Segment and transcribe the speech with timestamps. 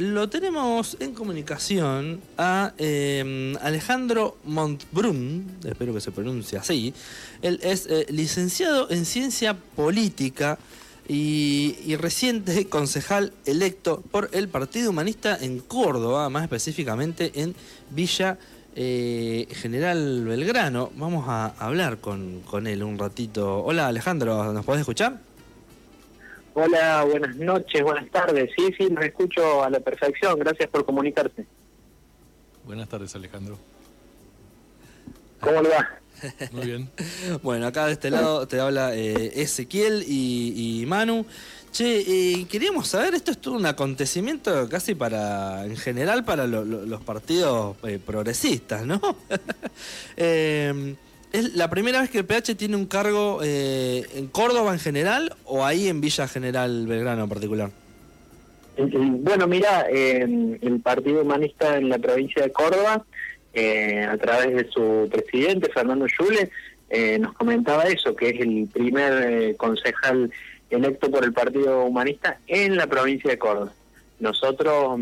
[0.00, 6.94] lo tenemos en comunicación a em, Alejandro Montbrun, espero que se pronuncie así.
[7.42, 10.58] Él es eh, licenciado en ciencia política
[11.08, 17.54] y, reciente concejal electo por el Partido Humanista en Córdoba, más específicamente en
[17.90, 18.38] Villa
[18.76, 20.90] eh, General Belgrano.
[20.96, 23.64] Vamos a hablar con, con él un ratito.
[23.64, 25.27] Hola Alejandro, ¿nos podés escuchar?
[26.60, 28.50] Hola, buenas noches, buenas tardes.
[28.56, 30.36] Sí, sí, me escucho a la perfección.
[30.40, 31.46] Gracias por comunicarse.
[32.64, 33.56] Buenas tardes, Alejandro.
[35.38, 35.88] ¿Cómo le va?
[36.50, 36.90] Muy bien.
[37.44, 41.26] bueno, acá de este lado te habla eh, Ezequiel y, Manu.
[41.70, 47.00] Che, eh, queríamos saber, esto es todo un acontecimiento casi para, en general, para los
[47.04, 49.00] partidos eh, progresistas, ¿no?
[51.32, 54.78] eh, ¿Es la primera vez que el PH tiene un cargo eh, en Córdoba en
[54.78, 57.70] general o ahí en Villa General Belgrano en particular?
[58.76, 63.04] Bueno, mira, el Partido Humanista en la provincia de Córdoba,
[63.52, 66.48] eh, a través de su presidente, Fernando Yule,
[66.88, 70.30] eh, nos comentaba eso, que es el primer concejal
[70.70, 73.72] electo por el Partido Humanista en la provincia de Córdoba.
[74.20, 75.00] Nosotros,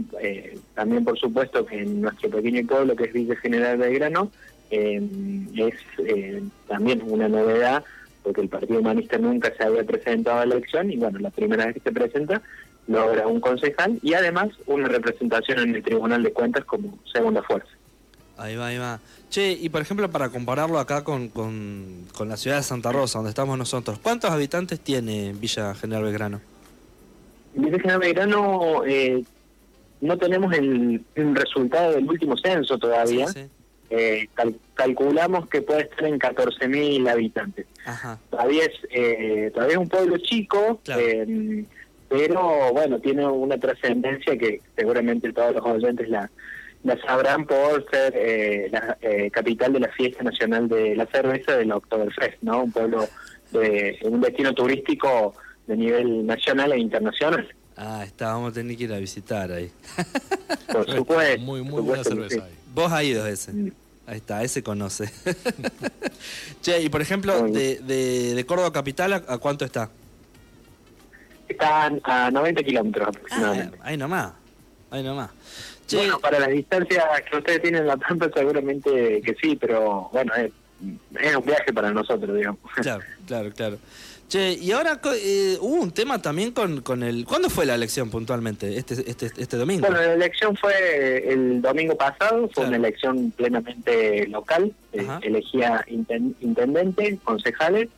[0.75, 4.31] también por supuesto que en nuestro pequeño pueblo, que es Villa General Belgrano,
[4.71, 5.01] eh,
[5.57, 7.85] es eh, también una novedad
[8.27, 11.67] porque el Partido Humanista nunca se había presentado a la elección y bueno, la primera
[11.67, 12.43] vez que se presenta
[12.89, 17.69] logra un concejal y además una representación en el Tribunal de Cuentas como segunda fuerza.
[18.37, 18.99] Ahí va, ahí va.
[19.31, 23.31] Che, y por ejemplo, para compararlo acá con, con, la ciudad de Santa Rosa, donde
[23.31, 26.41] estamos nosotros, ¿cuántos habitantes tiene Villa General Belgrano?
[27.55, 29.23] Villa General Belgrano eh,
[30.01, 33.27] no tenemos el, resultado del último censo todavía
[33.91, 34.29] eh,
[34.75, 37.67] calculamos que puede estar en 14.000 habitantes.
[38.31, 41.65] Todavía es eh, todavía es un pueblo chico, eh,
[42.09, 46.31] pero bueno, tiene una trascendencia que seguramente todos los oyentes la,
[46.85, 48.99] la sabrán por ser eh, la
[49.31, 52.65] capital de la fiesta nacional de la cerveza del Oktoberfest, ¿no?
[52.65, 53.09] Un pueblo
[53.53, 55.35] de un destino turístico
[55.67, 57.49] de nivel nacional e internacional.
[57.77, 59.71] Ah, está, vamos a tener que ir a visitar ahí.
[60.73, 61.43] Por supuesto.
[61.43, 62.55] Muy, muy buena cerveza ahí.
[62.75, 63.53] Vos has ido ese.
[64.07, 65.11] Ahí está, ese conoce.
[66.63, 69.91] che, y por ejemplo, de, de, Córdoba Capital, ¿a, cuánto está?
[71.49, 73.79] Está a 90 kilómetros aproximadamente.
[73.81, 74.33] Ah, ahí nomás,
[74.91, 75.31] ahí nomás.
[75.93, 80.33] Bueno, para las distancias que ustedes tienen en La Pampa seguramente que sí, pero bueno,
[80.35, 80.51] es,
[81.21, 82.61] es un viaje para nosotros, digamos.
[82.83, 83.79] Claro, claro, claro.
[84.29, 87.25] Che, y ahora eh, hubo un tema también con, con el...
[87.25, 88.77] ¿Cuándo fue la elección puntualmente?
[88.77, 89.87] ¿Este, este, este domingo?
[89.87, 97.19] Bueno, la elección fue el domingo pasado, fue una elección plenamente local, eh, elegía intendente,
[97.23, 97.89] concejales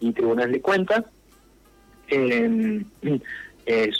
[0.00, 1.04] y tribunales de cuentas.
[2.08, 2.84] Em,
[3.66, 3.90] eh,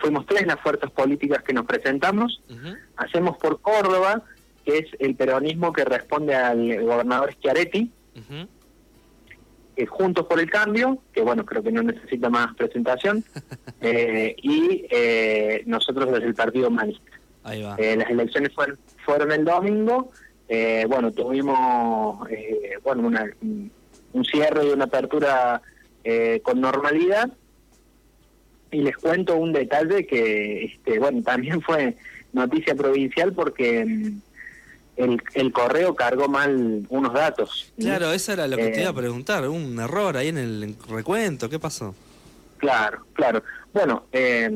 [0.00, 2.40] fuimos tres las fuerzas políticas que nos presentamos.
[2.96, 4.22] Hacemos por Córdoba,
[4.64, 7.90] que es el peronismo que responde al gobernador Schiaretti.
[9.88, 13.24] Juntos por el Cambio, que bueno, creo que no necesita más presentación,
[13.80, 17.10] eh, y eh, nosotros desde el Partido Humanista.
[17.78, 20.10] Eh, las elecciones fueron, fueron el domingo,
[20.88, 22.26] bueno, tuvimos
[22.82, 23.10] bueno
[24.12, 25.60] un cierre y una apertura
[26.42, 27.30] con normalidad,
[28.70, 31.96] y les cuento un detalle que, este, bueno, también fue
[32.32, 34.20] noticia provincial porque mm,
[34.96, 37.72] el, el correo cargó mal unos datos.
[37.78, 40.76] Claro, eso era lo que te iba a eh, preguntar, un error ahí en el
[40.88, 41.94] recuento, ¿qué pasó?
[42.58, 43.42] Claro, claro.
[43.72, 44.50] Bueno, eh,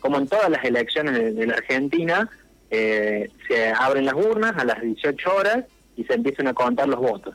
[0.00, 2.30] como en todas las elecciones de, la Argentina,
[2.70, 5.64] eh, se abren las urnas a las 18 horas
[5.96, 7.34] y se empiezan a contar los votos.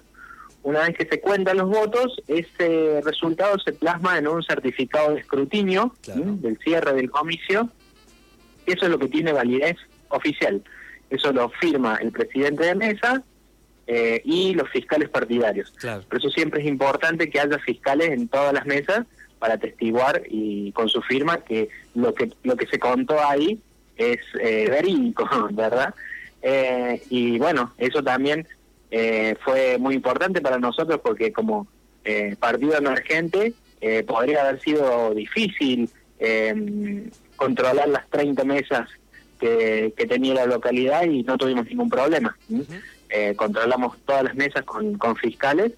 [0.63, 5.19] Una vez que se cuentan los votos, ese resultado se plasma en un certificado de
[5.19, 7.69] escrutinio del cierre del comicio.
[8.65, 9.77] Eso es lo que tiene validez
[10.09, 10.63] oficial.
[11.09, 13.23] Eso lo firma el presidente de mesa
[13.87, 15.73] eh, y los fiscales partidarios.
[16.09, 19.05] Por eso siempre es importante que haya fiscales en todas las mesas
[19.39, 23.59] para atestiguar y con su firma que lo que lo que se contó ahí
[23.97, 25.93] es eh, verídico, ¿verdad?
[26.41, 28.47] Eh, y bueno, eso también
[28.91, 31.67] eh, fue muy importante para nosotros porque como
[32.39, 33.53] partido emergente
[34.05, 35.89] podría haber sido difícil
[37.35, 38.87] controlar las 30 mesas
[39.95, 42.37] que, tenía la localidad y no tuvimos ningún problema.
[43.09, 45.73] Eh, controlamos todas las mesas con, con fiscales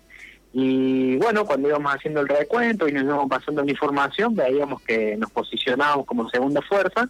[0.59, 5.15] y bueno, cuando íbamos haciendo el recuento y nos íbamos pasando la información, veíamos que
[5.15, 7.09] nos posicionábamos como segunda fuerza,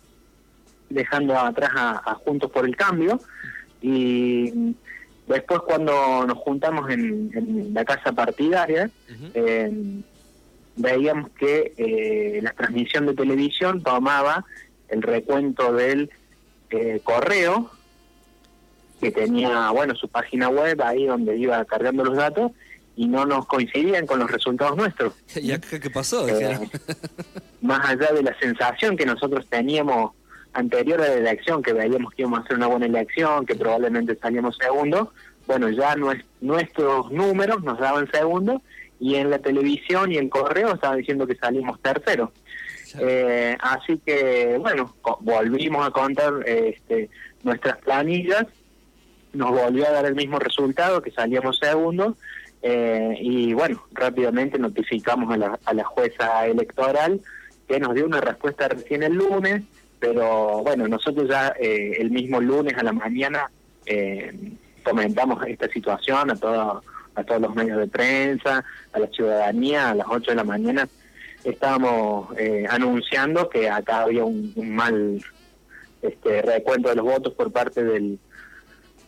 [0.89, 3.21] dejando atrás a, Juntos por el Cambio.
[3.81, 4.75] Y
[5.27, 8.89] después cuando nos juntamos en, la casa partidaria,
[9.33, 10.01] eh,
[10.75, 14.43] veíamos que eh, la transmisión de televisión tomaba
[14.89, 16.09] el recuento del
[16.69, 17.71] eh, correo
[18.99, 22.51] que tenía, bueno, su página web ahí donde iba cargando los datos
[22.95, 25.13] y no nos coincidían con los resultados nuestros.
[25.35, 26.27] ¿Y acá qué pasó?
[26.27, 26.59] Eh,
[27.61, 30.13] más allá de la sensación que nosotros teníamos
[30.53, 34.15] anterior a la elección, que veíamos que íbamos a hacer una buena elección, que probablemente
[34.15, 35.13] salíamos segundo,
[35.45, 35.95] bueno, ya
[36.41, 38.61] nuestros números nos daban segundo
[38.99, 42.33] y en la televisión y en correo estaban diciendo que salimos tercero.
[42.99, 47.09] Eh, así que, bueno, volvimos a contar este,
[47.43, 48.45] nuestras planillas,
[49.33, 52.15] nos volvió a dar el mismo resultado, que salíamos segundo,
[52.61, 57.21] eh, y bueno, rápidamente notificamos a la, a la jueza electoral
[57.67, 59.63] que nos dio una respuesta recién el lunes,
[59.99, 63.51] pero bueno, nosotros ya eh, el mismo lunes a la mañana
[63.85, 64.33] eh,
[64.83, 66.83] comentamos esta situación a, todo,
[67.15, 68.63] a todos los medios de prensa,
[68.93, 70.87] a la ciudadanía, a las 8 de la mañana
[71.49, 75.21] estábamos eh, anunciando que acá había un, mal
[76.01, 78.19] este recuento de los votos por parte del,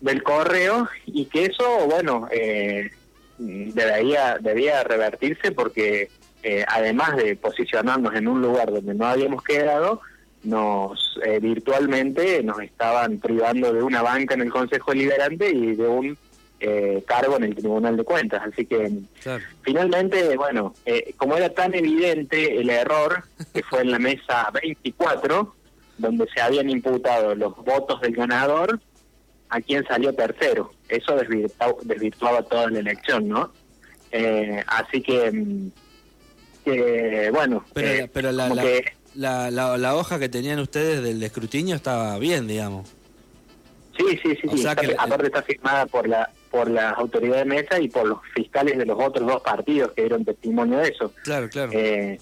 [0.01, 2.91] del correo y que eso, bueno, eh,
[3.37, 6.09] debía, debía revertirse porque
[6.43, 10.01] eh, además de posicionarnos en un lugar donde no habíamos quedado,
[10.43, 15.87] nos eh, virtualmente nos estaban privando de una banca en el Consejo Liberante y de
[15.87, 16.17] un
[16.59, 18.41] eh, cargo en el Tribunal de Cuentas.
[18.51, 18.91] Así que
[19.61, 23.23] finalmente, bueno, eh, como era tan evidente el error
[23.53, 25.55] que fue en la mesa 24,
[25.97, 28.79] donde se habían imputado los votos del ganador,
[29.49, 30.71] a quien salió tercero.
[30.87, 33.51] Eso desvirtuaba, toda la elección, ¿no?
[34.65, 35.71] así que, mm,
[36.65, 38.49] que bueno, pero, pero la,
[39.15, 42.89] la, la, hoja que tenían ustedes del escrutinio estaba bien, digamos.
[43.97, 44.65] Sí, sí, sí, sí.
[44.97, 48.85] aparte está firmada por la por la autoridad de mesa y por los fiscales de
[48.85, 51.13] los otros dos partidos que dieron testimonio de eso.
[51.23, 51.71] Claro, claro.
[51.73, 52.19] Eh,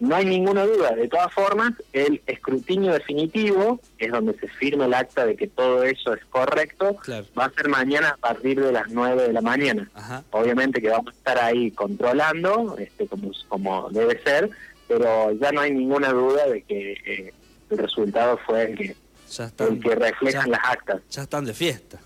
[0.00, 0.94] no hay ninguna duda.
[0.94, 5.82] De todas formas, el escrutinio definitivo, es donde se firma el acta de que todo
[5.82, 6.96] eso es correcto,
[7.38, 9.90] va a ser mañana a partir de las 9 de la mañana.
[10.30, 14.50] Obviamente que vamos a estar ahí controlando, este, como, como debe ser,
[14.86, 17.34] pero ya no hay ninguna duda de que eh,
[17.70, 18.96] el resultado fue el que,
[19.58, 21.02] el que reflejan las actas.
[21.10, 22.00] Ya están de fiesta.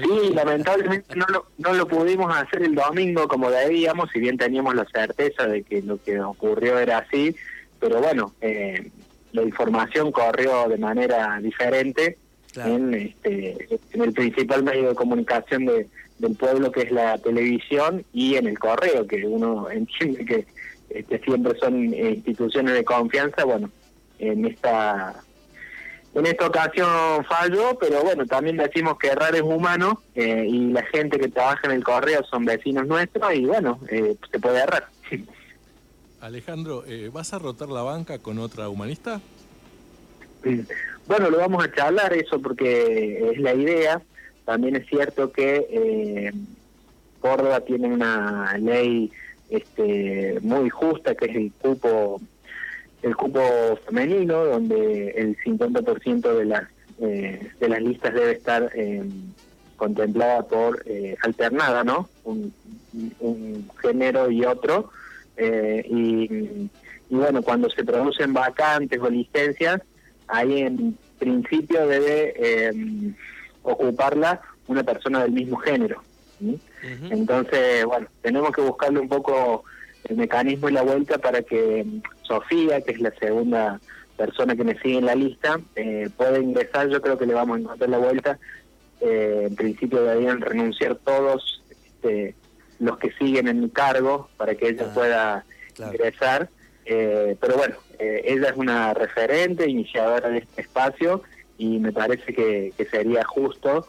[0.00, 4.74] Sí, lamentablemente no lo, no lo pudimos hacer el domingo como debíamos, si bien teníamos
[4.74, 7.34] la certeza de que lo que ocurrió era así,
[7.78, 8.90] pero bueno, eh,
[9.32, 12.16] la información corrió de manera diferente
[12.56, 18.04] en, este, en el principal medio de comunicación de, del pueblo que es la televisión
[18.12, 20.46] y en el correo, que uno entiende que
[20.90, 23.70] este, siempre son eh, instituciones de confianza, bueno,
[24.18, 25.22] en esta
[26.14, 30.82] en esta ocasión falló, pero bueno, también decimos que errar es humano eh, y la
[30.84, 34.88] gente que trabaja en el correo son vecinos nuestros y bueno, eh, se puede errar.
[36.20, 39.20] Alejandro, ¿vas a rotar la banca con otra humanista?
[41.08, 44.00] Bueno, lo vamos a charlar eso porque es la idea.
[44.44, 46.32] También es cierto que
[47.20, 49.10] Córdoba tiene una ley
[49.52, 52.20] este, muy justa, que es el cupo
[53.02, 53.40] el cupo
[53.86, 56.64] femenino, donde el 50% de las
[57.00, 59.02] eh, de las listas debe estar eh,
[59.76, 62.08] contemplada por eh, alternada, ¿no?
[62.24, 62.52] Un,
[63.80, 64.90] género y otro.
[65.36, 66.70] Eh, y,
[67.10, 69.80] y, bueno, cuando se producen vacantes o licencias,
[70.28, 73.14] ahí en principio debe
[73.62, 76.02] ocuparla una persona del mismo género.
[77.10, 79.64] Entonces, bueno, tenemos que buscarle un poco
[80.04, 83.80] el mecanismo y la vuelta para que mm, Sofía, que es la segunda
[84.16, 86.88] persona que me sigue en la lista, eh, pueda ingresar.
[86.88, 88.38] Yo creo que le vamos a encontrar la vuelta.
[89.00, 92.34] Eh, en principio deberían renunciar todos este,
[92.78, 95.44] los que siguen en mi cargo para que ella pueda
[95.78, 96.48] ingresar.
[96.84, 101.22] Eh, pero bueno, ella es una referente, iniciadora de este espacio
[101.56, 103.86] y me parece que, que sería justo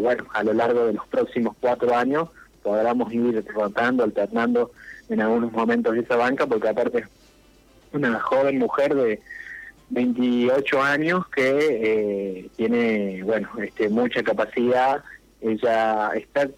[0.00, 2.28] bueno, a lo largo de los próximos cuatro años
[2.62, 4.72] podamos ir rotando, alternando
[5.08, 7.04] en algunos momentos esa banca, porque aparte
[7.92, 9.20] una joven mujer de
[9.90, 15.02] 28 años que eh, tiene, bueno, este, mucha capacidad,
[15.40, 16.48] ella está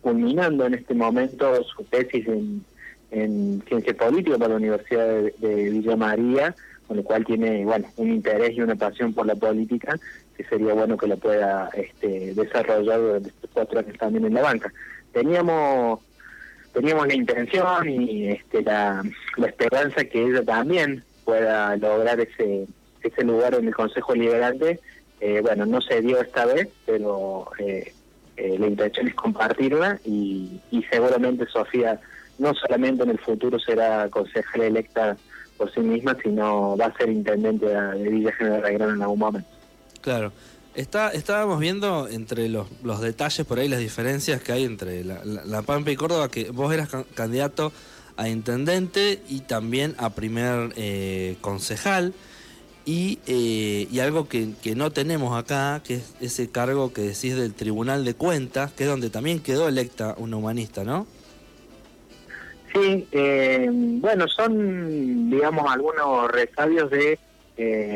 [0.00, 2.64] culminando en este momento su tesis en,
[3.12, 5.06] en ciencia política para la Universidad
[5.38, 6.54] de, Villa María,
[6.88, 9.96] con lo cual tiene, bueno, un interés y una pasión por la política,
[10.36, 14.42] que sería bueno que la pueda este, desarrollar durante estos cuatro años también en la
[14.42, 14.72] banca.
[15.12, 16.00] Teníamos
[16.72, 19.02] teníamos la intención y este, la,
[19.36, 22.66] la esperanza que ella también pueda lograr ese
[23.02, 24.80] ese lugar en el Consejo Liberante.
[25.20, 27.92] Eh, bueno, no se dio esta vez, pero eh,
[28.36, 32.00] eh, la intención es compartirla y, y seguramente Sofía
[32.38, 35.16] no solamente en el futuro será consejera electa
[35.56, 39.48] por sí misma, sino va a ser intendente de Villa General Belgrano en algún momento.
[40.00, 40.32] Claro.
[40.74, 45.22] Está, estábamos viendo entre los, los detalles por ahí, las diferencias que hay entre la,
[45.22, 47.72] la, Pampa y Córdoba, que vos eras candidato
[48.16, 52.14] a intendente y también a primer eh, concejal.
[52.84, 57.36] Y, eh, y algo que, que, no tenemos acá, que es ese cargo que decís
[57.36, 61.06] del Tribunal de Cuentas, que es donde también quedó electa una humanista, ¿no?
[62.72, 67.18] Sí, eh, bueno, son, digamos, algunos resabios de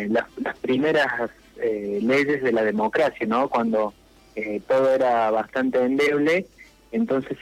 [0.08, 3.48] las, las, primeras eh, leyes de la democracia, ¿no?
[3.48, 3.94] Cuando
[4.34, 6.46] eh, todo era bastante endeble,
[6.92, 7.36] entonces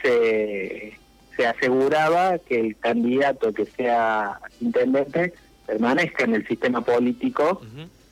[1.35, 5.33] se aseguraba que el candidato que sea intendente
[5.65, 7.61] permanezca en el sistema político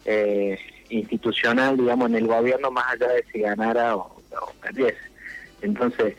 [0.05, 4.15] eh, institucional, digamos, en el gobierno, más allá de si ganara o,
[4.61, 4.97] perdiese.
[5.61, 6.15] Entonces,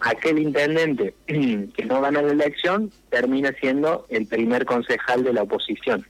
[0.00, 6.06] aquel intendente que no gana la elección termina siendo el primer concejal de la oposición.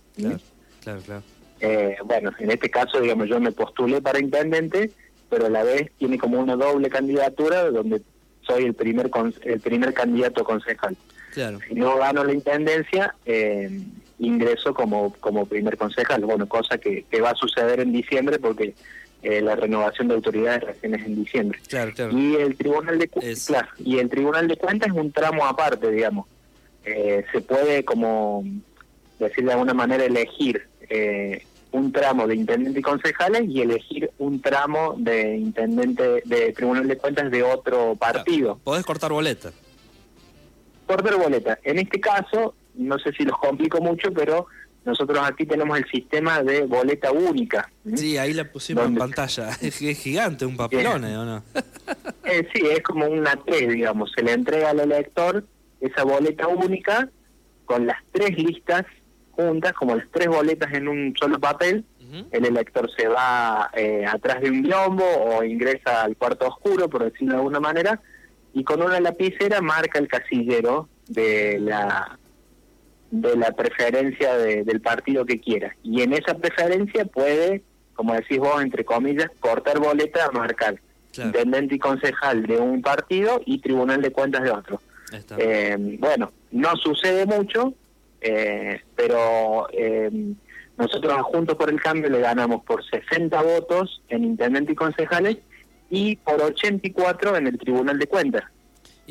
[0.83, 1.23] claro, claro.
[1.63, 4.91] Eh, bueno, en este caso, digamos, yo me postulé para intendente,
[5.31, 8.03] pero a la vez tiene como una doble candidatura donde
[8.43, 9.09] soy el primer
[9.45, 10.97] el primer candidato concejal.
[11.33, 11.61] Claro.
[11.67, 13.81] Si no gano la intendencia, eh,
[14.19, 16.25] ingreso como como primer concejal.
[16.25, 18.75] Bueno, cosa que, va a suceder en diciembre porque
[19.23, 21.61] eh, la renovación de autoridades recién es en diciembre.
[21.69, 22.19] Claro, claro.
[22.19, 23.09] Y el tribunal de
[23.47, 26.27] claro, y el tribunal de cuentas es un tramo aparte, digamos.
[26.85, 28.45] se puede como
[29.21, 34.41] decir de alguna manera elegir eh, un tramo de intendente y concejales y elegir un
[34.41, 38.59] tramo de intendente de tribunal de cuentas de otro partido.
[38.63, 39.53] Podés cortar boleta.
[40.87, 41.59] Cortar boleta.
[41.65, 44.47] En este caso, no sé si los complico mucho, pero
[44.85, 47.71] nosotros aquí tenemos el sistema de boleta única.
[47.95, 49.51] Sí, ahí la pusimos en pantalla.
[49.61, 51.43] Es, gigante, un papelón, ¿o no?
[52.25, 54.13] eh, sí, es como una T, digamos.
[54.15, 55.45] Se le entrega al elector
[55.81, 57.09] esa boleta única
[57.65, 58.85] con las tres listas
[59.33, 61.85] juntas, como las tres boletas en un solo papel,
[62.31, 67.05] el elector se va eh, atrás de un biombo o ingresa al cuarto oscuro, por
[67.05, 68.01] decirlo de alguna manera,
[68.53, 72.19] y con una lapicera marca el casillero de la
[73.11, 75.77] de la preferencia del partido que quiera.
[75.83, 77.63] Y en esa preferencia puede,
[77.95, 80.81] como decís vos, entre comillas, cortar boleta a marcar
[81.19, 84.81] intendente y concejal de un partido y tribunal de cuentas de otro.
[85.37, 87.75] Eh, bueno, no sucede mucho,
[88.23, 90.11] eh, pero eh,
[90.79, 95.39] nosotros Juntos por el Cambio le ganamos por 60 votos en intendente y concejales
[95.91, 98.45] y por 84 en el Tribunal de Cuentas.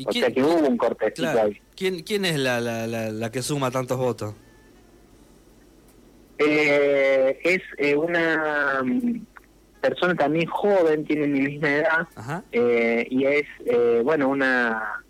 [0.04, 1.60] o sea que hubo un cortecito ahí.
[1.76, 4.34] ¿Quién, ¿Quién es la, la, la, que suma tantos votos?
[6.38, 9.26] Eh, es eh, una mm,
[9.80, 12.08] persona también joven, tiene mi misma edad,
[12.50, 13.44] eh, y es,
[14.04, 15.04] bueno, una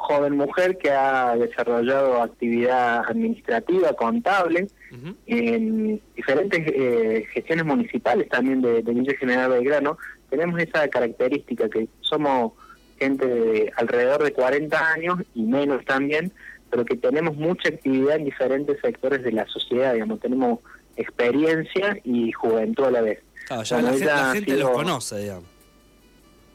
[0.00, 4.66] joven mujer que ha desarrollado actividad administrativa, contable,
[5.26, 9.98] en diferentes eh, gestiones municipales también de, de Villa General Belgrano.
[10.30, 12.52] Tenemos esa característica que somos
[12.98, 16.32] gente de alrededor de 40 años y menos también,
[16.70, 20.60] pero que tenemos mucha actividad en diferentes sectores de la sociedad, digamos, tenemos
[20.96, 23.18] experiencia y juventud a la vez.
[23.64, 25.49] ya la, gente, los conoce, digamos.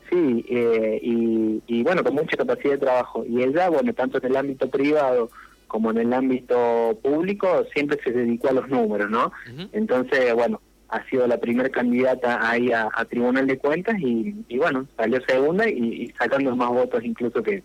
[0.09, 3.25] Sí, eh, y, bueno, con mucha capacidad de trabajo.
[3.27, 5.29] Y ella, bueno, tanto en el ámbito privado
[5.67, 9.31] como en el ámbito público, siempre se dedicó a los números, ¿no?
[9.73, 15.19] Entonces, bueno, ha sido la primera candidata ahí a, Tribunal de Cuentas y, bueno, salió
[15.27, 17.63] segunda y, sacando más votos incluso que,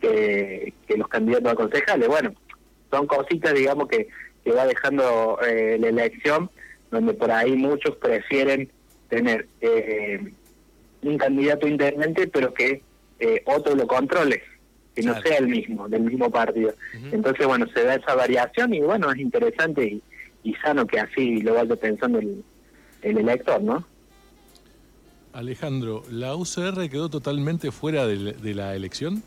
[0.00, 2.08] que, los candidatos a concejales.
[2.08, 2.32] Bueno,
[2.90, 4.08] son cositas, digamos, que,
[4.42, 6.50] que va dejando eh, la elección,
[6.90, 8.70] donde por ahí muchos prefieren
[9.08, 9.46] tener...
[9.60, 10.32] Eh,
[11.04, 12.82] un candidato intendente, pero que
[13.18, 14.42] eh, otro lo controle,
[14.94, 16.74] que no sea el mismo, del mismo partido.
[17.12, 20.00] Entonces, bueno, se da esa variación y bueno, es interesante
[20.42, 22.44] y, sano que así lo vaya pensando el,
[23.02, 23.84] el elector, ¿no?
[25.34, 29.22] Alejandro, ¿la UCR quedó totalmente fuera de, la elección?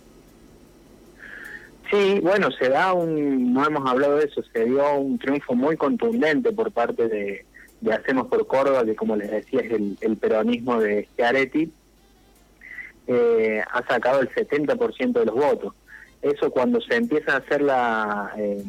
[1.92, 5.76] Sí, bueno, se da un, no hemos hablado de eso, se dio un triunfo muy
[5.76, 7.46] contundente por parte de,
[7.82, 11.72] de Hacemos por Córdoba, que como les decía es el, peronismo de Schiaretti,
[13.08, 15.74] eh, ha sacado el 70% de los votos.
[16.22, 18.64] Eso cuando se empieza a hacer la, eh,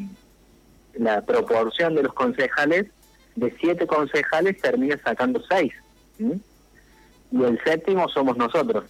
[0.93, 2.87] la proporción de los concejales,
[3.35, 5.73] de siete concejales termina sacando seis.
[6.19, 8.85] Y el séptimo somos nosotros.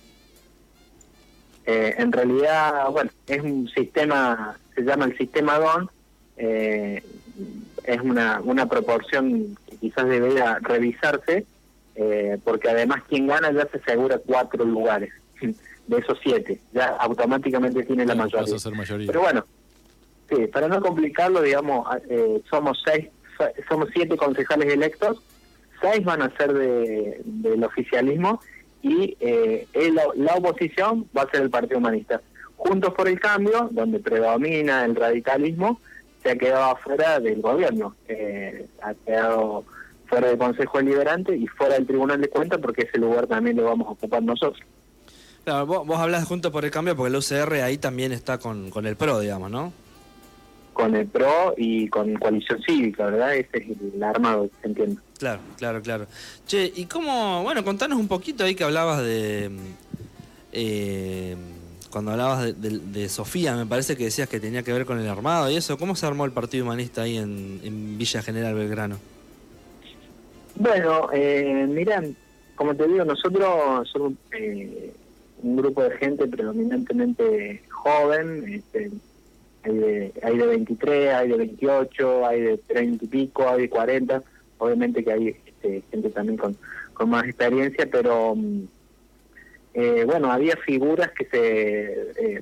[1.65, 5.89] Eh, en realidad, bueno, es un sistema, se llama el sistema DON,
[6.37, 7.03] eh,
[7.83, 11.45] es una, una proporción que quizás debería revisarse,
[11.95, 17.83] eh, porque además quien gana ya se asegura cuatro lugares de esos siete, ya automáticamente
[17.83, 18.55] tiene la mayoría.
[18.75, 19.07] mayoría.
[19.07, 19.45] Pero bueno,
[20.29, 23.07] Sí, para no complicarlo, digamos, eh, somos seis,
[23.67, 25.21] somos siete concejales electos,
[25.81, 28.39] seis van a ser de, del oficialismo
[28.83, 29.67] y eh,
[30.15, 32.21] la, oposición va a ser el Partido Humanista.
[32.57, 35.79] Juntos por el Cambio, donde predomina el radicalismo,
[36.23, 39.63] se ha quedado afuera del gobierno, eh, ha quedado
[40.07, 43.63] fuera del Consejo Deliberante y fuera del Tribunal de Cuentas porque ese lugar también lo
[43.65, 44.61] vamos a ocupar nosotros.
[45.43, 48.69] Claro, vos, vos hablas Juntos por el Cambio porque el UCR ahí también está con,
[48.69, 49.71] con el PRO, digamos, ¿no?
[50.79, 53.35] con el PRO y con Coalición Cívica, ¿verdad?
[53.35, 55.01] Ese es el armado, se entiende.
[55.17, 56.07] Claro, claro, claro.
[56.47, 59.51] Che, y cómo, bueno, contanos un poquito ahí que hablabas de...
[60.53, 61.35] Eh,
[61.91, 65.49] cuando hablabas de, Sofía, me parece que decías que tenía que ver con el armado
[65.49, 65.77] y eso.
[65.77, 68.97] ¿Cómo se armó el Partido Humanista ahí en, Villa General Belgrano?
[70.55, 72.15] Bueno, eh, miran,
[72.55, 74.93] como te digo, nosotros somos eh,
[75.41, 78.91] un grupo de gente predominantemente joven, este,
[79.63, 83.69] hay de, hay de 23, hay de 28, hay de 30 y pico, hay de
[83.69, 84.23] 40,
[84.57, 86.57] obviamente que hay este, gente también con,
[86.93, 88.63] con más experiencia, pero mm,
[89.73, 92.41] eh, bueno, había figuras que se, eh,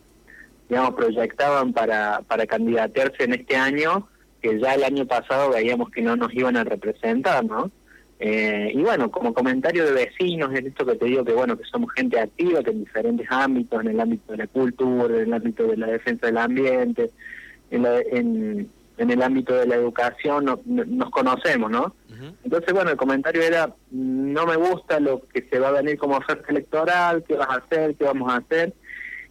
[0.70, 4.08] digamos, proyectaban para, para candidatearse en este año,
[4.42, 7.72] que ya el año pasado veíamos que no nos iban a representar, ¿no?
[8.20, 11.66] Eh, y bueno, como comentario de vecinos, es esto que te digo que bueno, que
[11.66, 15.34] somos gente activa, que en diferentes ámbitos, en el ámbito de la cultura, en el
[15.34, 17.12] ámbito de la defensa del ambiente,
[17.70, 21.96] en, en, el ámbito de la educación, nos conocemos, ¿no?
[22.44, 26.18] Entonces, bueno, el comentario era, no me gusta lo que se va a venir como
[26.18, 28.74] oferta electoral, qué vas a hacer, qué vamos a hacer.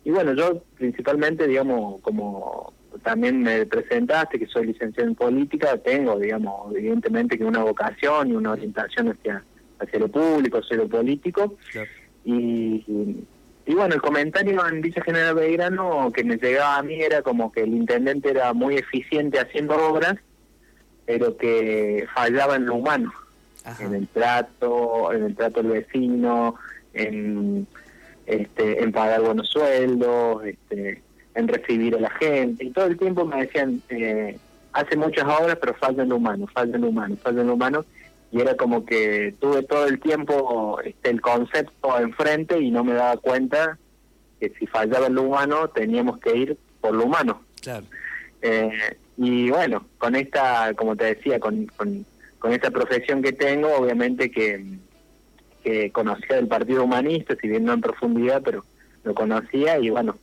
[0.05, 6.19] Y bueno, yo principalmente, digamos, como también me presentaste que soy licenciado en política, tengo,
[6.19, 9.43] digamos, evidentemente que una vocación y una orientación hacia,
[9.81, 11.57] hacia lo público, hacia lo político.
[12.25, 13.25] Y, y,
[13.75, 17.63] bueno, el comentario en Villa General Belgrano que me llegaba a mí era como que
[17.63, 20.15] el intendente era muy eficiente haciendo obras,
[21.05, 23.13] pero que fallaba en lo humano,
[23.81, 26.55] en el trato, en el trato del vecino,
[26.95, 27.67] en
[28.27, 31.03] este, en pagar buenos sueldos, este,
[31.35, 32.65] en recibir a la gente.
[32.65, 34.39] Y todo el tiempo me decían, eh,
[34.73, 37.85] hace muchas obras, pero falta lo humano, falta lo humano, falta lo humano.
[38.33, 42.95] Y era como que tuve todo el tiempo este, el concepto enfrente y no me
[42.95, 43.79] daba cuenta
[44.41, 47.43] que si fallaba lo humano teníamos que ir por lo humano.
[47.63, 47.87] Claro.
[48.43, 52.05] Eh, y bueno, con esta, como te decía, con, con,
[52.39, 54.63] con esta profesión que tengo, obviamente que,
[55.65, 58.65] que conocía del Partido Humanista, si bien no en profundidad, pero
[59.05, 60.17] lo conocía y bueno,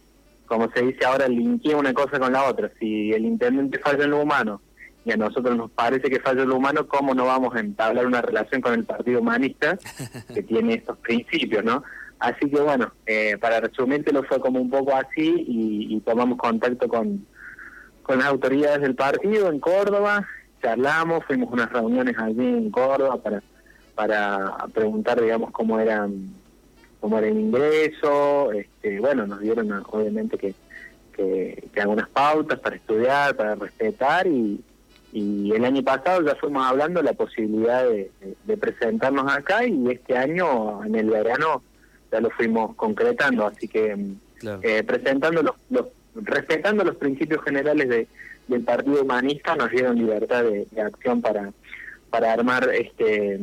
[0.46, 2.70] como se dice ahora, linkeé una cosa con la otra.
[2.80, 4.62] Si el intendente falla en lo humano
[5.06, 8.22] y a nosotros nos parece que falla lo humano, ¿cómo no vamos a entablar una
[8.22, 9.78] relación con el Partido Humanista
[10.34, 11.84] que tiene estos principios, no?
[12.20, 17.26] Así que bueno, eh, para lo fue como un poco así y, tomamos contacto con,
[18.02, 20.26] con las autoridades del partido en Córdoba,
[20.62, 23.44] charlamos, fuimos a unas reuniones allí en Córdoba para,
[23.96, 26.34] para preguntar, digamos, cómo eran
[27.02, 30.56] cómo era el ingreso, este, bueno, nos dieron obviamente que,
[31.14, 34.64] que, algunas pautas para estudiar, para respetar y,
[35.14, 40.18] y el año pasado ya fuimos hablando de la posibilidad de, presentarnos acá y este
[40.18, 41.62] año en el verano
[42.12, 43.96] ya lo fuimos concretando, así que
[44.62, 48.08] eh, presentando los, respetando los principios generales de,
[48.48, 51.54] del Partido Humanista nos dieron libertad de, de acción para
[52.14, 53.40] para armar este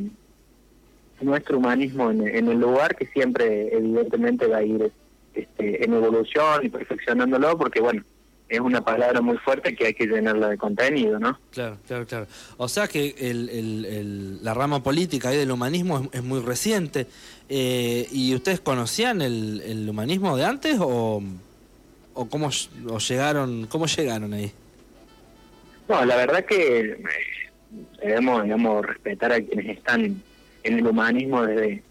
[1.20, 4.92] nuestro humanismo en, el lugar que siempre evidentemente va a ir
[5.35, 8.04] este, en evolución y perfeccionándolo porque bueno
[8.50, 11.38] es una palabra muy fuerte que hay que llenarla de contenido, ¿no?
[11.52, 12.26] Claro, claro, claro.
[12.56, 17.06] O sea que el, la rama política ahí del humanismo es, muy reciente.
[17.48, 21.22] Eh, ¿Y ustedes conocían el, humanismo de antes o,
[22.14, 22.50] o cómo
[23.08, 24.52] llegaron cómo llegaron ahí?
[25.88, 26.98] No, la verdad que eh,
[28.02, 30.22] debemos, digamos, respetar a quienes están
[30.64, 31.82] en el humanismo desde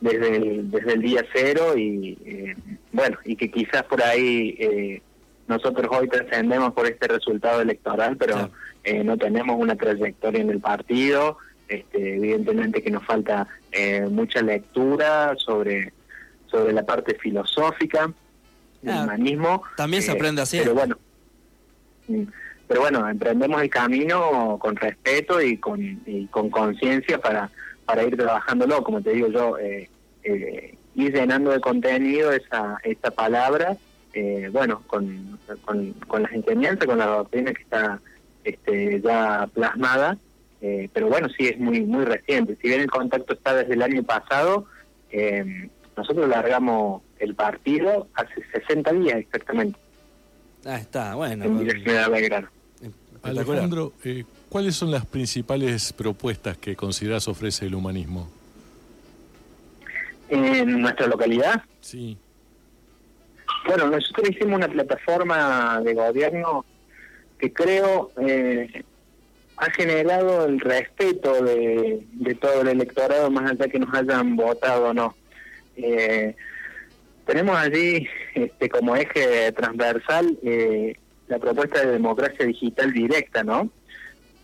[0.00, 2.56] desde el, desde el día cero y eh,
[2.90, 5.02] bueno y que quizás por ahí eh,
[5.50, 8.50] nosotros hoy trascendemos por este resultado electoral pero
[8.84, 11.38] eh, no tenemos una trayectoria en el partido.
[11.68, 13.46] Este, evidentemente que nos falta
[14.10, 15.92] mucha lectura sobre
[16.46, 18.12] sobre la parte filosófica
[18.82, 20.58] del ah, humanismo también se aprende así.
[20.58, 20.98] pero bueno.
[22.08, 22.24] Mm,
[22.66, 27.52] pero bueno emprendemos el camino con respeto y con y con conciencia para
[27.90, 29.90] para ir trabajándolo, como te digo yo, eh,
[30.22, 33.76] eh, ir llenando de contenido esa, esa palabra,
[34.14, 38.00] eh, bueno, con, con, las enseñanzas, con la doctrina que está
[38.44, 40.16] este, ya plasmada,
[40.92, 42.54] pero bueno, sí es muy muy reciente.
[42.60, 44.66] Si bien el contacto está desde el año pasado,
[45.96, 49.78] nosotros largamos el partido hace 60 días exactamente.
[50.64, 51.44] Ah, está, bueno.
[51.44, 52.48] en General Belgrano.
[53.22, 58.28] Alejandro, eh, ¿cuáles son las principales propuestas que consideras ofrece el humanismo?
[60.30, 62.16] En nuestra localidad, Sí,
[63.66, 66.64] Bueno, nosotros hicimos una plataforma de gobierno
[67.38, 68.82] que creo eh,
[69.56, 74.88] ha generado el respeto de, de todo el electorado, más allá que nos hayan votado
[74.88, 75.14] o no.
[75.76, 76.34] Eh,
[77.26, 80.96] tenemos allí este, como eje transversal eh,
[81.28, 83.70] la propuesta de democracia digital directa, ¿no?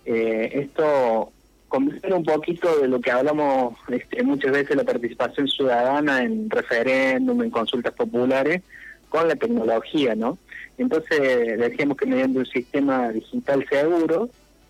[0.05, 1.33] Eh, esto
[1.69, 7.43] convierte un poquito de lo que hablamos este, muchas veces, la participación ciudadana en referéndum,
[7.43, 8.63] en consultas populares,
[9.17, 10.39] con la tecnología, ¿no?
[10.77, 14.29] Entonces decíamos que mediante un sistema digital seguro,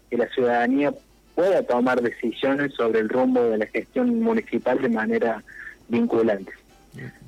[0.08, 0.94] que la ciudadanía
[1.34, 5.42] pueda tomar decisiones sobre el rumbo de la gestión municipal de manera
[5.88, 6.52] vinculante,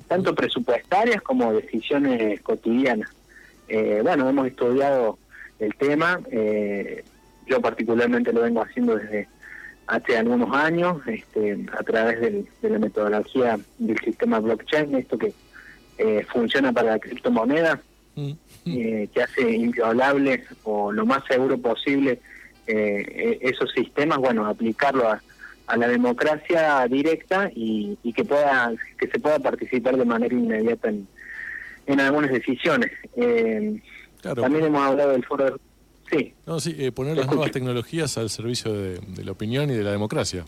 [0.07, 3.09] tanto presupuestarias como decisiones cotidianas.
[3.67, 5.17] Eh, bueno, hemos estudiado
[5.59, 7.03] el tema, eh,
[7.47, 9.27] yo particularmente lo vengo haciendo desde
[9.87, 15.33] hace algunos años, este, a través del- de la metodología del sistema blockchain, esto que
[15.99, 17.79] eh, funciona para la criptomoneda,
[18.15, 18.31] Mm,
[18.65, 22.19] eh, que hace inviolable o lo más seguro posible
[22.67, 25.21] eh, e- esos sistemas, bueno, aplicarlo a,
[25.67, 30.89] a la democracia directa y, y que pueda que se pueda participar de manera inmediata
[30.89, 31.07] en,
[31.85, 32.91] en algunas decisiones.
[33.15, 33.79] Eh,
[34.21, 34.41] claro.
[34.41, 35.53] También hemos hablado del foro de...
[36.11, 39.75] Sí, No, sí, eh, poner las nuevas tecnologías al servicio de, de la opinión y
[39.75, 40.43] de la democracia.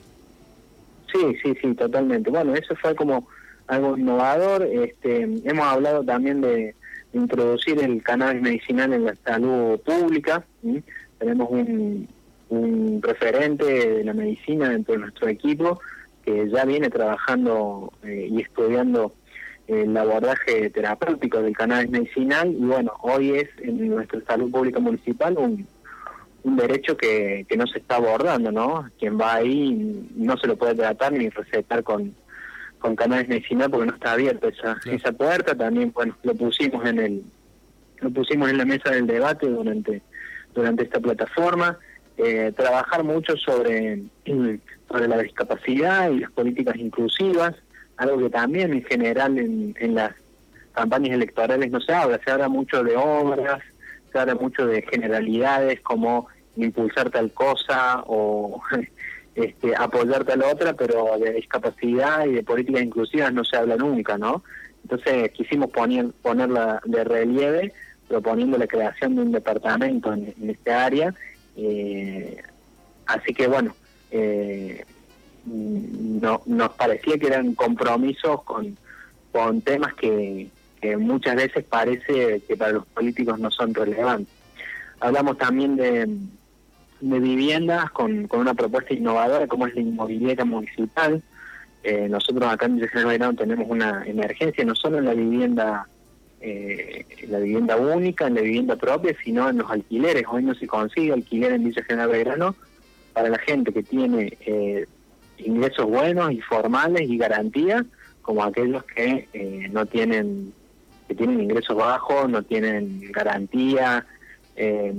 [1.14, 2.30] Sí, sí, sí, totalmente.
[2.32, 3.28] Bueno, eso fue como
[3.68, 4.64] algo innovador.
[4.64, 6.76] Este, hemos hablado también de
[7.14, 10.44] introducir el cannabis medicinal en la salud pública.
[11.20, 12.08] Tenemos un,
[13.02, 15.80] referente de la medicina dentro de nuestro equipo
[16.26, 19.14] que ya viene trabajando eh, y estudiando
[19.68, 25.38] el abordaje terapéutico del cannabis medicinal y bueno, hoy es en nuestra salud pública municipal
[25.38, 25.66] un,
[26.44, 28.90] un derecho que, que no se está abordando, ¿no?
[29.00, 32.14] Quien va ahí no se lo puede tratar ni recetar con,
[32.82, 34.98] con cannabis medicinal porque no está abierta esa, Claro.
[34.98, 35.56] esa puerta.
[35.56, 37.24] También, bueno, lo pusimos en el
[38.02, 40.02] lo pusimos en la mesa del debate durante
[40.54, 41.78] durante esta plataforma.
[42.18, 44.02] Eh, trabajar mucho sobre,
[44.90, 47.56] sobre la discapacidad y las políticas inclusivas,
[47.98, 50.12] algo que también en general en, en las
[50.74, 53.62] campañas electorales no se habla, se habla mucho de obras,
[54.12, 58.62] se habla mucho de generalidades como impulsar tal cosa o
[59.36, 64.18] este, apoyar tal otra, pero de discapacidad y de políticas inclusivas no se habla nunca,
[64.18, 64.44] ¿no?
[64.84, 67.74] Entonces quisimos poner, ponerla de relieve
[68.08, 71.14] proponiendo la creación de un departamento en, en esta área.
[71.56, 72.42] eh,
[73.06, 73.76] así que bueno,
[74.12, 74.84] eh,
[75.46, 78.78] no, nos parecía que eran compromisos con,
[79.32, 80.50] con temas que,
[80.82, 84.34] que muchas veces parece que para los políticos no son relevantes.
[85.00, 86.08] Hablamos también de,
[87.02, 91.22] de viviendas con, con una propuesta innovadora como es la inmobiliaria municipal.
[91.84, 95.88] Eh, nosotros acá en Villa General Belgrano tenemos una emergencia no solo en la vivienda
[96.40, 100.24] eh, la vivienda única, en la vivienda propia, sino en los alquileres.
[100.30, 102.56] Hoy no se consigue alquiler en Villa General Belgrano
[103.14, 104.86] para la gente que tiene eh,
[105.38, 107.84] ingresos buenos y formales y garantías,
[108.22, 110.54] como aquellos que eh, no tienen
[111.08, 114.06] que tienen ingresos bajos, no tienen garantía,
[114.56, 114.94] eh,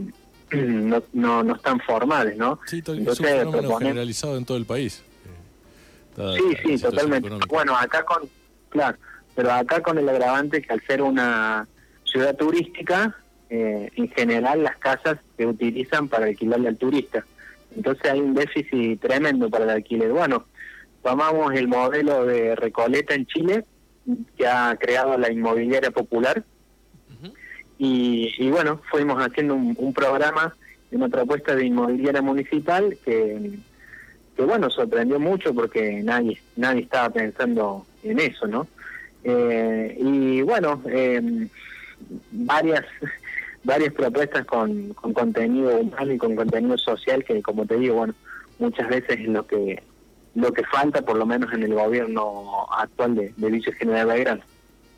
[0.53, 2.59] no, no, no están formales, ¿no?
[2.67, 5.03] Sí, to- es un Entonces, fenómeno proponer- generalizado en todo el país.
[6.19, 7.29] eh, Sí, sí, totalmente.
[7.29, 7.47] económica.
[7.49, 8.23] Bueno, acá con,
[8.69, 8.99] claro,
[9.35, 11.67] pero acá con el agravante que al ser una
[12.05, 13.17] ciudad turística,
[13.49, 17.25] eh, en general las casas se utilizan para alquilarle al turista.
[17.75, 20.11] Entonces hay un déficit tremendo para el alquiler.
[20.13, 20.45] Bueno,
[21.03, 23.65] tomamos el modelo de Recoleta en Chile,
[24.37, 26.45] que ha creado la inmobiliaria popular.
[27.85, 30.55] Y, y bueno, fuimos haciendo un, un programa,
[30.93, 33.59] una propuesta de inmobiliaria municipal que,
[34.37, 38.69] que bueno, sorprendió mucho porque nadie nadie estaba pensando en eso, ¿no?
[39.25, 41.49] Eh, y bueno, eh,
[42.31, 42.85] varias
[43.65, 48.15] varias propuestas con, con contenido humano y con contenido social que, como te digo, bueno,
[48.61, 49.83] muchas veces es lo que
[50.37, 54.43] lo que falta, por lo menos en el gobierno actual de, de Villa General Belgrano.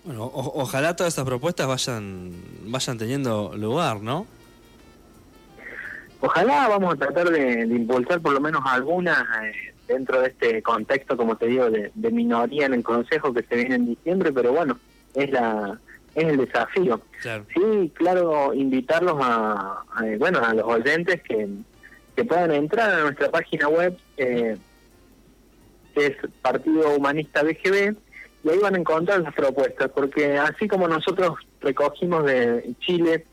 [0.04, 2.30] Bueno, o- ojalá todas estas propuestas vayan,
[2.66, 4.26] vayan teniendo lugar, ¿no?
[6.20, 10.62] Ojalá vamos a tratar de, de impulsar por lo menos algunas eh, dentro de este
[10.62, 14.32] contexto, como te digo, de, de minoría en el Consejo que se viene en diciembre,
[14.32, 14.78] pero bueno,
[15.14, 15.78] es la
[16.14, 17.00] es el desafío.
[17.20, 17.44] Claro.
[17.52, 21.48] Sí, claro, invitarlos a, a, bueno a los oyentes que,
[22.14, 24.56] que puedan entrar a nuestra página web, eh,
[25.94, 27.96] que es Partido Humanista BGB,
[28.44, 33.24] y ahí van a encontrar las propuestas, porque así como nosotros recogimos de Chile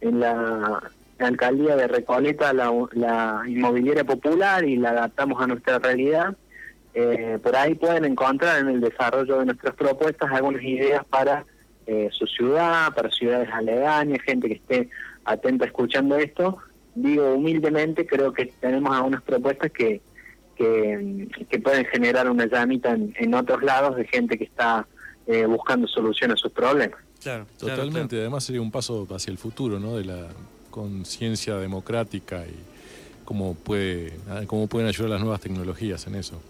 [0.00, 0.82] en la
[1.20, 6.36] alcaldía de Recoleta la, la inmobiliaria popular y la adaptamos a nuestra realidad.
[6.94, 11.44] Eh, por ahí pueden encontrar en el desarrollo de nuestras propuestas algunas ideas para
[11.86, 14.90] eh, su ciudad, para ciudades aledañas, gente que esté
[15.24, 16.58] atenta escuchando esto.
[16.94, 20.00] Digo humildemente, creo que tenemos algunas propuestas que,
[20.56, 24.86] que, pueden generar una llamita en, otros lados de gente que está
[25.26, 26.98] eh, buscando soluciones a sus problemas.
[27.22, 28.18] Claro, totalmente.
[28.20, 29.96] Además sería un paso hacia el futuro, ¿no?
[29.96, 30.28] De la
[30.70, 32.54] conciencia democrática y
[33.24, 34.12] cómo puede
[34.46, 36.40] cómo pueden ayudar las nuevas tecnologías en eso.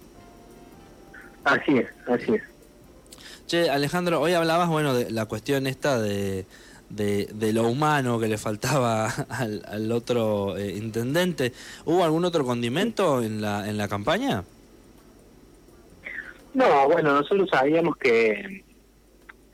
[1.44, 2.42] Así es, así es.
[3.46, 6.44] Che, Alejandro, hoy hablabas, bueno, de la cuestión esta de,
[6.88, 11.52] de, lo humano que le faltaba al, otro eh, intendente.
[11.84, 14.44] ¿Hubo algún otro condimento en la, en la campaña?
[16.54, 18.64] No, bueno, nosotros sabíamos que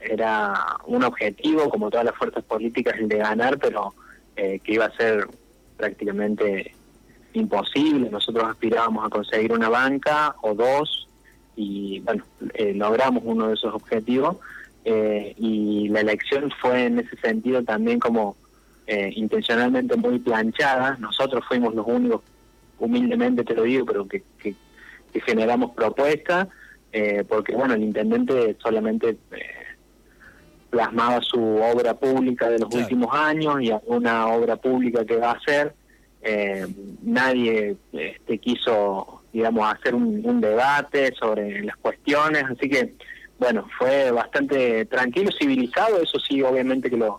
[0.01, 3.95] era un objetivo, como todas las fuerzas políticas, el de ganar, pero
[4.37, 5.29] eh, que iba a ser
[5.77, 6.75] prácticamente
[7.33, 8.11] imposible.
[8.11, 11.09] Nosotros aspirábamos a conseguir una banca o dos
[11.57, 14.37] y bueno, eh, logramos uno de esos objetivos
[14.85, 18.37] eh, y la elección fue en ese sentido también como
[18.87, 20.97] eh, intencionalmente muy planchada.
[20.99, 22.23] Nosotros fuimos los únicos,
[22.79, 24.55] humildemente te lo digo, pero que, que,
[25.25, 26.49] generamos propuestas,
[27.29, 29.18] porque bueno, el intendente solamente
[30.71, 35.35] plasmaba su obra pública de los últimos años y alguna obra pública que va a
[35.35, 35.75] hacer.
[37.03, 42.95] nadie este, quiso digamos, hacer un, debate sobre las cuestiones, así que,
[43.42, 47.18] bueno, fue bastante tranquilo, civilizado, eso sí, obviamente que lo,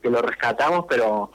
[0.00, 1.32] que lo rescatamos, pero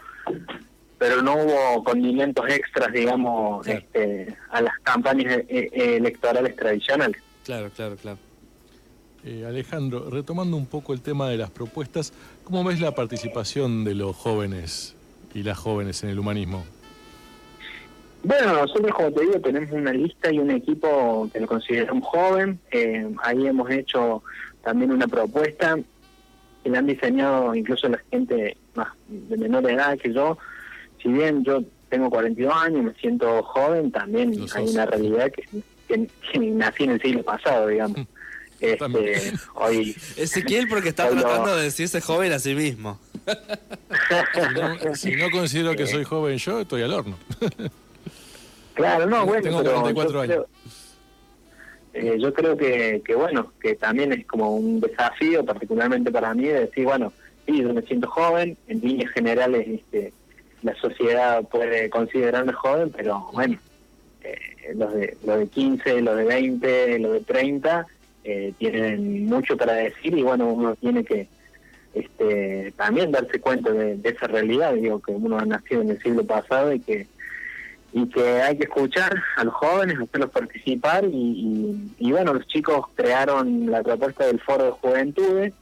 [0.97, 7.21] pero no hubo condimentos extras, digamos, este, a las campañas e, e, electorales tradicionales.
[7.45, 8.17] Claro, claro, claro.
[9.23, 13.95] Eh, Alejandro, retomando un poco el tema de las propuestas, ¿cómo ves la participación de
[13.95, 14.95] los jóvenes
[15.33, 16.65] y las jóvenes en el humanismo?
[18.23, 22.59] Bueno, nosotros, como te digo, tenemos una lista y un equipo que lo consideramos joven.
[22.71, 24.23] Eh, ahí hemos hecho
[24.63, 25.77] también una propuesta
[26.63, 30.37] que la han diseñado incluso la gente más de menor edad que yo.
[31.01, 35.45] Si bien yo tengo 42 años, me siento joven, también hay una realidad que,
[35.87, 37.99] que, nací en el siglo pasado, digamos.
[38.61, 42.99] Este, hoy, Ezequiel porque está tratando de decirse joven a sí mismo.
[44.95, 47.17] si no considero que soy joven yo, estoy al horno.
[48.79, 50.45] Claro, no, bueno, Tengo pero 44 yo años.
[51.91, 56.33] Creo, eh, yo creo que, que, bueno, que también es como un desafío, particularmente para
[56.33, 57.11] mí, de decir, bueno,
[57.45, 60.13] sí, yo me siento joven, en líneas generales este,
[60.63, 63.57] la sociedad puede considerarme joven, pero bueno,
[64.23, 64.37] eh,
[64.75, 67.87] los, de, los de 15, los de 20, los de 30
[68.23, 71.27] eh, tienen mucho para decir y bueno, uno tiene que
[71.93, 76.01] este, también darse cuenta de, de esa realidad, digo, que uno ha nacido en el
[76.01, 77.07] siglo pasado y que
[77.91, 82.85] y que hay que escuchar a los jóvenes, hacerlos participar y, y, bueno, los chicos
[82.95, 85.53] crearon la propuesta del Foro de Juventudes,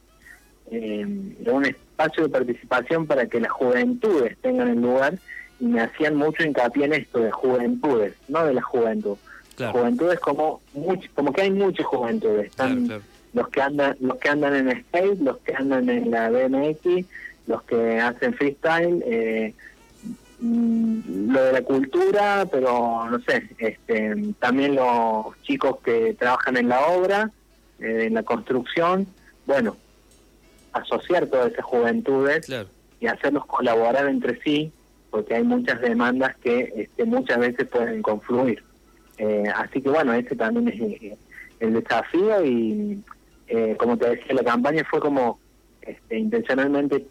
[0.70, 1.06] eh,
[1.46, 5.14] un espacio de participación para que las juventudes tengan el lugar
[5.58, 9.16] y me hacían mucho hincapié en esto de juventudes, no de la juventud.
[9.72, 10.60] Juventudes como
[11.14, 12.88] como que hay muchas juventudes, están
[13.32, 17.06] los que andan los que andan en skate, los que andan en la BMX,
[17.48, 19.54] los que hacen freestyle, eh,
[20.40, 26.86] lo de la cultura, pero no sé, este, también los chicos que trabajan en la
[26.86, 27.30] obra,
[27.80, 29.06] eh, en la construcción,
[29.46, 29.76] bueno,
[30.72, 32.48] asociar todas esas juventudes
[33.00, 34.72] y hacerlos colaborar entre sí,
[35.10, 38.62] porque hay muchas demandas que este, muchas veces pueden confluir.
[39.16, 41.16] Eh, así que bueno, ese también es eh,
[41.58, 43.02] el desafío y
[43.78, 45.40] como te decía, la campaña fue como
[45.80, 47.06] este, intencionalmente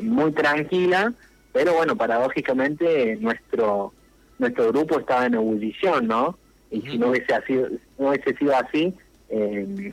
[0.00, 1.12] muy tranquila,
[1.52, 3.92] pero bueno, paradójicamente nuestro
[4.38, 6.36] nuestro grupo estaba en ebullición, ¿no?
[6.70, 8.92] Y si no hubiese sido, no hubiese sido así,
[9.28, 9.92] eh,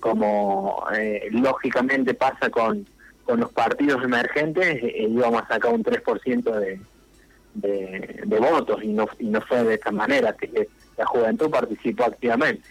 [0.00, 2.86] como eh, lógicamente pasa con,
[3.24, 6.80] con los partidos emergentes, eh, íbamos a sacar un 3% de,
[7.54, 12.04] de, de votos y no, y no fue de esta manera, que la juventud participó
[12.04, 12.66] activamente.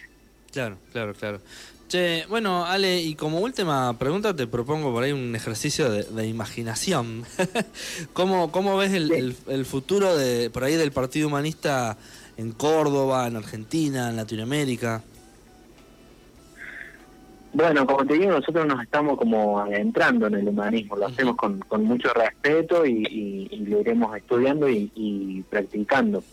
[0.52, 1.40] Claro, claro, claro.
[1.88, 7.24] Che, bueno, Ale, y como última pregunta te propongo por ahí un ejercicio de, imaginación.
[8.14, 11.96] ¿Cómo, ¿Cómo ves el, el, futuro de por ahí del Partido Humanista
[12.38, 15.04] en Córdoba, en Argentina, en Latinoamérica?
[17.54, 21.60] Bueno, como te digo, nosotros nos estamos como adentrando en el humanismo, lo hacemos con,
[21.60, 26.24] con mucho respeto y, lo iremos estudiando y practicando.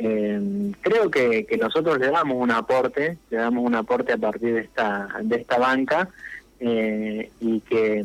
[0.00, 4.54] Eh, creo que, que, nosotros le damos un aporte, le damos un aporte a partir
[4.54, 6.08] de esta, de esta banca
[6.60, 8.04] eh, y que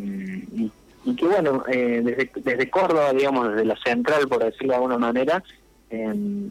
[1.06, 4.98] y que bueno, eh, desde, desde Córdoba, digamos, desde la central, por decirlo de alguna
[4.98, 5.44] manera,
[5.90, 6.50] em,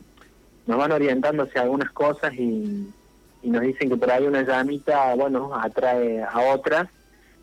[0.66, 2.86] nos van orientando hacia algunas cosas y,
[3.42, 6.88] y, nos dicen que por ahí una llamita, bueno, atrae a otras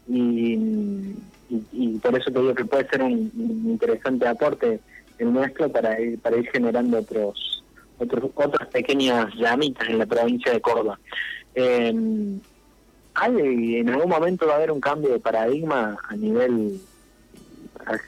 [0.08, 0.58] y,
[1.72, 3.32] y, por eso te digo que puede ser un,
[3.66, 4.80] interesante aporte
[5.18, 7.64] el nuestro para ir, para ir generando otros,
[8.00, 11.00] otros otras pequeñas llamitas en la provincia de Córdoba.
[11.56, 11.94] Eh,
[13.14, 16.80] hay, en algún momento va a haber un cambio de paradigma a nivel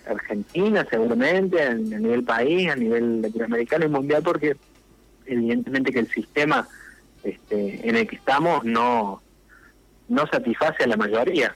[0.08, 4.56] Argentina, seguramente, a, nivel país, a nivel latinoamericano y mundial, porque
[5.25, 6.67] evidentemente que el sistema
[7.23, 9.21] este, en el que estamos no,
[10.08, 11.56] no satisface a la mayoría.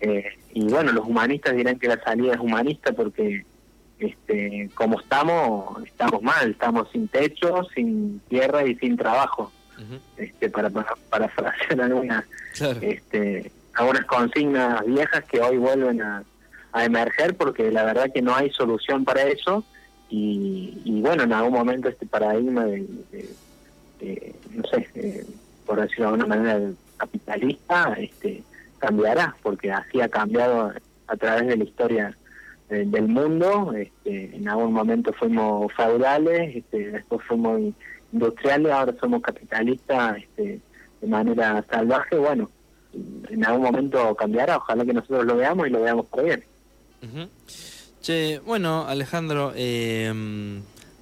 [0.00, 3.44] Eh, y bueno, los humanistas dirán que la salida es humanista porque
[4.00, 9.52] este, como estamos, estamos mal, estamos sin techo, sin tierra y sin trabajo.
[10.16, 12.24] este, para, para, para algunas,
[12.80, 16.22] este, algunas consignas viejas que hoy vuelven a,
[16.72, 19.64] a emerger porque la verdad que no hay solución para eso.
[20.08, 22.88] Y, y bueno, en algún momento este paradigma de,
[24.50, 25.26] no sé,
[25.64, 28.42] por decirlo de alguna manera, capitalista, este
[28.78, 30.72] cambiará, porque así ha cambiado
[31.06, 32.16] a través de la historia
[32.70, 33.72] eh, del mundo.
[33.72, 37.60] Este, en algún momento fuimos feudales, este, después fuimos
[38.12, 40.60] industriales, ahora somos capitalistas este,
[41.00, 42.16] de manera salvaje.
[42.16, 42.50] Bueno,
[43.28, 46.44] en algún momento cambiará, ojalá que nosotros lo veamos y lo veamos por bien.
[48.00, 50.12] Che, bueno, Alejandro, eh,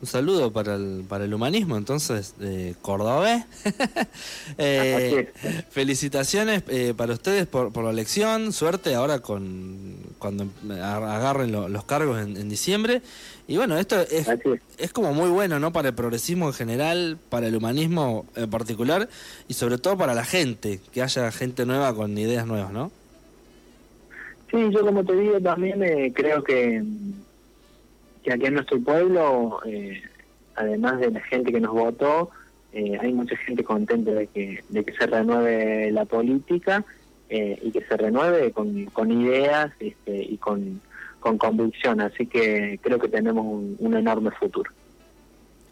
[0.00, 3.46] un saludo para el, para el humanismo, entonces, eh, Córdoba.
[4.58, 5.32] eh,
[5.70, 12.20] felicitaciones eh, para ustedes por, por la elección, suerte ahora con cuando agarren los cargos
[12.20, 13.02] en, diciembre.
[13.46, 14.28] Y bueno, esto es,
[14.78, 15.72] es como muy bueno, ¿no?
[15.72, 19.08] Para el progresismo en general, para el humanismo en particular,
[19.48, 22.90] y sobre todo para la gente, que haya gente nueva con ideas nuevas, ¿no?
[24.50, 26.82] Sí, yo como te digo también eh, creo que
[28.22, 30.02] que aquí en nuestro pueblo, eh,
[30.56, 32.30] además de la gente que nos votó,
[32.72, 36.84] eh, hay mucha gente contenta de que, de que se renueve la política
[37.30, 40.80] eh, y que se renueve con, con ideas este, y con,
[41.20, 42.00] con convicción.
[42.00, 44.70] Así que creo que tenemos un, enorme futuro.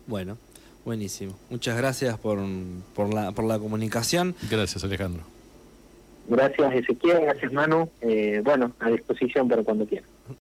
[0.06, 0.38] Bueno,
[0.84, 1.36] buenísimo.
[1.50, 2.38] Muchas gracias por,
[2.94, 4.34] por, la, por la comunicación.
[4.50, 5.22] Gracias, Alejandro.
[6.28, 7.20] Gracias, Ezequiel.
[7.20, 7.88] Gracias, Manu.
[8.42, 10.15] bueno, a disposición para cuando quieran.